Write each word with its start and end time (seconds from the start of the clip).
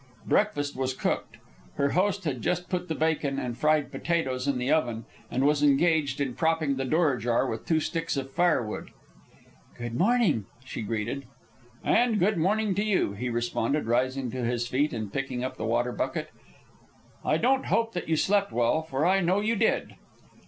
Breakfast 0.25 0.75
was 0.75 0.95
cooked. 0.95 1.37
Her 1.75 1.89
host 1.91 2.23
had 2.23 2.41
just 2.41 2.69
put 2.69 2.87
the 2.87 2.95
bacon 2.95 3.37
and 3.37 3.55
fried 3.55 3.91
potatoes 3.91 4.47
in 4.47 4.57
the 4.57 4.71
oven, 4.71 5.05
and 5.29 5.45
was 5.45 5.61
engaged 5.61 6.19
in 6.19 6.33
propping 6.33 6.75
the 6.75 6.85
door 6.85 7.13
ajar 7.13 7.45
with 7.47 7.67
two 7.67 7.79
sticks 7.79 8.17
of 8.17 8.31
firewood. 8.31 8.89
"Good 9.77 9.93
morning," 9.93 10.45
she 10.65 10.81
greeted. 10.81 11.27
"And 11.83 12.17
good 12.17 12.37
morning 12.37 12.73
to 12.73 12.83
you," 12.83 13.13
he 13.13 13.29
responded, 13.29 13.85
rising 13.85 14.31
to 14.31 14.43
his 14.43 14.67
feet 14.67 14.91
and 14.91 15.13
picking 15.13 15.43
up 15.43 15.57
the 15.57 15.65
water 15.65 15.91
bucket. 15.91 16.31
"I 17.23 17.37
don't 17.37 17.65
hope 17.67 17.93
that 17.93 18.09
you 18.09 18.15
slept 18.15 18.51
well, 18.51 18.81
for 18.81 19.05
I 19.05 19.19
know 19.19 19.39
you 19.39 19.55
did." 19.55 19.97